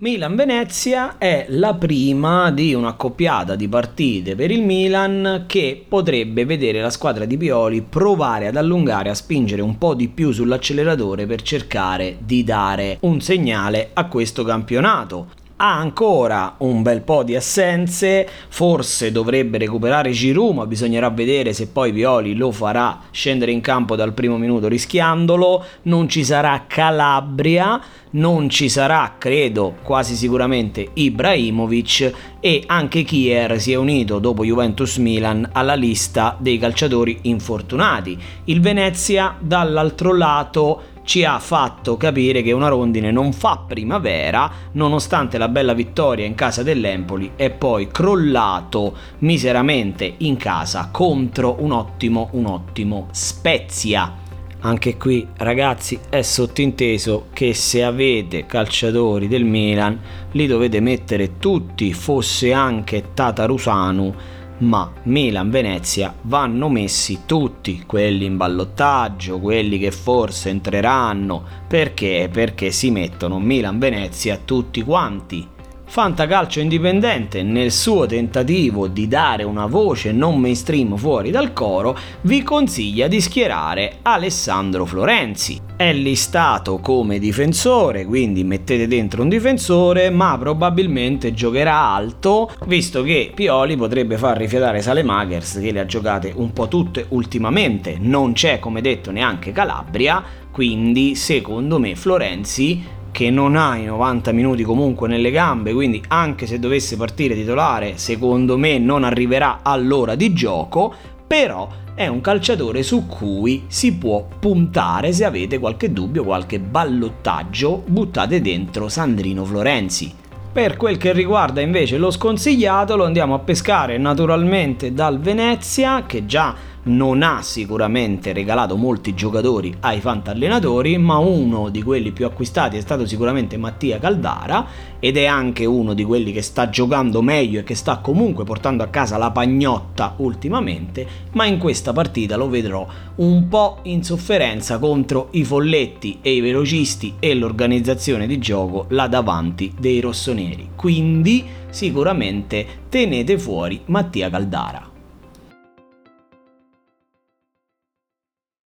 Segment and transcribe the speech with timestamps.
[0.00, 6.90] Milan-Venezia è la prima di un'accoppiata di partite per il Milan che potrebbe vedere la
[6.90, 12.16] squadra di Pioli provare ad allungare, a spingere un po' di più sull'acceleratore per cercare
[12.20, 19.10] di dare un segnale a questo campionato ha ancora un bel po' di assenze, forse
[19.10, 24.12] dovrebbe recuperare Giroud, ma bisognerà vedere se poi Violi lo farà scendere in campo dal
[24.12, 32.62] primo minuto rischiandolo, non ci sarà Calabria, non ci sarà, credo, quasi sicuramente Ibrahimovic e
[32.66, 38.16] anche Kier si è unito dopo Juventus Milan alla lista dei calciatori infortunati.
[38.44, 45.38] Il Venezia dall'altro lato ci ha fatto capire che una rondine non fa primavera, nonostante
[45.38, 52.28] la bella vittoria in casa dell'Empoli e poi crollato miseramente in casa contro un ottimo,
[52.32, 54.16] un ottimo Spezia.
[54.60, 59.98] Anche qui ragazzi è sottinteso che se avete calciatori del Milan
[60.32, 64.14] li dovete mettere tutti, fosse anche Tatarusanu
[64.58, 72.28] ma Milan-Venezia vanno messi tutti quelli in ballottaggio, quelli che forse entreranno, perché?
[72.32, 75.56] Perché si mettono Milan-Venezia tutti quanti
[75.90, 82.42] Fantacalcio Indipendente, nel suo tentativo di dare una voce non mainstream fuori dal coro, vi
[82.42, 85.58] consiglia di schierare Alessandro Florenzi.
[85.74, 93.32] È listato come difensore, quindi mettete dentro un difensore, ma probabilmente giocherà alto, visto che
[93.34, 97.96] Pioli potrebbe far rifiatare Salemakers, che le ha giocate un po' tutte ultimamente.
[97.98, 104.30] Non c'è, come detto, neanche Calabria, quindi secondo me Florenzi che non ha i 90
[104.30, 110.14] minuti comunque nelle gambe, quindi anche se dovesse partire titolare, secondo me non arriverà all'ora
[110.14, 110.94] di gioco,
[111.26, 117.82] però è un calciatore su cui si può puntare se avete qualche dubbio, qualche ballottaggio,
[117.88, 120.14] buttate dentro Sandrino Florenzi.
[120.52, 126.24] Per quel che riguarda invece lo sconsigliato lo andiamo a pescare naturalmente dal Venezia che
[126.24, 126.54] già
[126.88, 132.80] non ha sicuramente regalato molti giocatori ai fantallenatori, ma uno di quelli più acquistati è
[132.80, 134.66] stato sicuramente Mattia Caldara
[134.98, 138.82] ed è anche uno di quelli che sta giocando meglio e che sta comunque portando
[138.82, 142.86] a casa la pagnotta ultimamente, ma in questa partita lo vedrò
[143.16, 149.06] un po' in sofferenza contro i folletti e i velocisti e l'organizzazione di gioco là
[149.06, 150.70] davanti dei rossoneri.
[150.74, 154.97] Quindi sicuramente tenete fuori Mattia Caldara.